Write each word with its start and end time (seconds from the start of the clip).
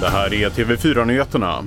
Det 0.00 0.08
här 0.08 0.34
är 0.34 0.50
TV4-nyheterna. 0.50 1.64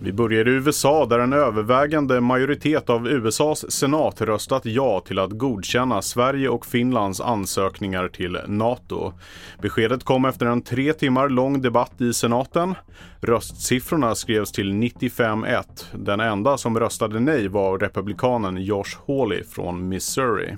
Vi 0.00 0.12
börjar 0.12 0.48
i 0.48 0.50
USA 0.50 1.06
där 1.06 1.18
en 1.18 1.32
övervägande 1.32 2.20
majoritet 2.20 2.90
av 2.90 3.08
USAs 3.08 3.72
senat 3.72 4.20
röstat 4.20 4.62
ja 4.64 5.00
till 5.00 5.18
att 5.18 5.30
godkänna 5.30 6.02
Sverige 6.02 6.48
och 6.48 6.66
Finlands 6.66 7.20
ansökningar 7.20 8.08
till 8.08 8.38
NATO. 8.46 9.12
Beskedet 9.62 10.04
kom 10.04 10.24
efter 10.24 10.46
en 10.46 10.62
tre 10.62 10.92
timmar 10.92 11.28
lång 11.28 11.62
debatt 11.62 12.00
i 12.00 12.12
senaten. 12.12 12.74
Röstsiffrorna 13.20 14.14
skrevs 14.14 14.52
till 14.52 14.72
95-1. 14.72 15.64
Den 15.92 16.20
enda 16.20 16.58
som 16.58 16.78
röstade 16.78 17.20
nej 17.20 17.48
var 17.48 17.78
republikanen 17.78 18.56
Josh 18.56 18.98
Hawley 19.06 19.44
från 19.44 19.88
Missouri. 19.88 20.56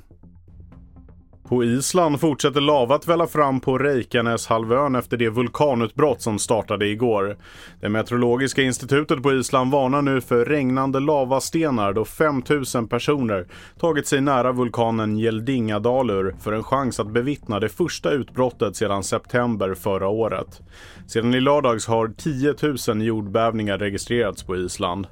På 1.48 1.64
Island 1.64 2.20
fortsätter 2.20 2.60
lava 2.60 2.94
att 2.94 3.08
välla 3.08 3.26
fram 3.26 3.60
på 3.60 3.78
Reykjaneshalvön 3.78 4.94
efter 4.94 5.16
det 5.16 5.30
vulkanutbrott 5.30 6.22
som 6.22 6.38
startade 6.38 6.86
igår. 6.86 7.36
Det 7.80 7.88
meteorologiska 7.88 8.62
institutet 8.62 9.22
på 9.22 9.32
Island 9.32 9.72
varnar 9.72 10.02
nu 10.02 10.20
för 10.20 10.44
regnande 10.44 11.00
lavastenar 11.00 11.92
då 11.92 12.04
5000 12.04 12.88
personer 12.88 13.46
tagit 13.80 14.06
sig 14.06 14.20
nära 14.20 14.52
vulkanen 14.52 15.18
Gjeldingadalur 15.18 16.36
för 16.40 16.52
en 16.52 16.64
chans 16.64 17.00
att 17.00 17.12
bevittna 17.12 17.60
det 17.60 17.68
första 17.68 18.10
utbrottet 18.10 18.76
sedan 18.76 19.04
september 19.04 19.74
förra 19.74 20.08
året. 20.08 20.60
Sedan 21.06 21.34
i 21.34 21.40
lördags 21.40 21.86
har 21.86 22.08
10 22.08 22.54
000 22.94 23.06
jordbävningar 23.06 23.78
registrerats 23.78 24.42
på 24.42 24.56
Island. 24.56 25.06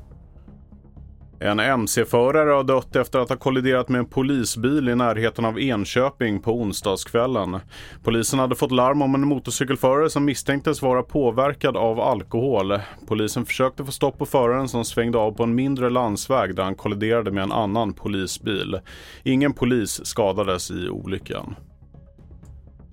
En 1.45 1.61
mc-förare 1.61 2.51
har 2.51 2.65
dött 2.65 2.97
efter 2.97 3.19
att 3.19 3.29
ha 3.29 3.37
kolliderat 3.37 3.89
med 3.89 3.99
en 3.99 4.07
polisbil 4.07 4.89
i 4.89 4.95
närheten 4.95 5.45
av 5.45 5.61
Enköping 5.61 6.43
på 6.43 6.61
onsdagskvällen. 6.61 7.61
Polisen 8.03 8.39
hade 8.39 8.55
fått 8.55 8.73
larm 8.73 9.03
om 9.03 9.15
en 9.15 9.29
motorcykelförare 9.29 10.11
som 10.11 10.25
misstänktes 10.25 10.83
vara 10.83 11.03
påverkad 11.03 11.77
av 11.77 12.01
alkohol. 12.01 12.79
Polisen 13.07 13.47
försökte 13.47 13.85
få 13.85 13.93
stopp 13.93 14.19
på 14.19 14.27
föraren 14.27 14.69
som 14.69 14.85
svängde 14.85 15.19
av 15.19 15.33
på 15.33 15.43
en 15.43 15.55
mindre 15.55 15.91
landsväg 15.91 16.55
där 16.55 16.63
han 16.63 16.75
kolliderade 16.75 17.31
med 17.31 17.43
en 17.43 17.53
annan 17.53 17.93
polisbil. 17.93 18.79
Ingen 19.23 19.53
polis 19.53 20.07
skadades 20.07 20.71
i 20.71 20.89
olyckan. 20.89 21.55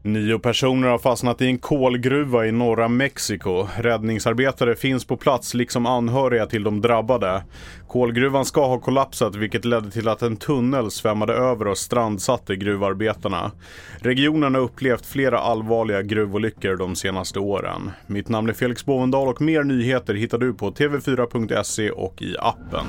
Nio 0.03 0.39
personer 0.39 0.87
har 0.87 0.97
fastnat 0.97 1.41
i 1.41 1.45
en 1.45 1.57
kolgruva 1.57 2.45
i 2.45 2.51
norra 2.51 2.87
Mexiko. 2.87 3.67
Räddningsarbetare 3.77 4.75
finns 4.75 5.05
på 5.05 5.17
plats 5.17 5.53
liksom 5.53 5.85
anhöriga 5.85 6.45
till 6.45 6.63
de 6.63 6.81
drabbade. 6.81 7.43
Kolgruvan 7.87 8.45
ska 8.45 8.67
ha 8.67 8.79
kollapsat 8.79 9.35
vilket 9.35 9.65
ledde 9.65 9.91
till 9.91 10.07
att 10.07 10.21
en 10.21 10.37
tunnel 10.37 10.91
svämmade 10.91 11.33
över 11.33 11.67
och 11.67 11.77
strandsatte 11.77 12.55
gruvarbetarna. 12.55 13.51
Regionen 13.99 14.55
har 14.55 14.61
upplevt 14.61 15.05
flera 15.05 15.39
allvarliga 15.39 16.01
gruvolyckor 16.01 16.75
de 16.75 16.95
senaste 16.95 17.39
åren. 17.39 17.91
Mitt 18.07 18.29
namn 18.29 18.49
är 18.49 18.53
Felix 18.53 18.85
Bovendal 18.85 19.27
och 19.27 19.41
mer 19.41 19.63
nyheter 19.63 20.13
hittar 20.13 20.37
du 20.37 20.53
på 20.53 20.71
tv4.se 20.71 21.91
och 21.91 22.21
i 22.21 22.35
appen. 22.39 22.85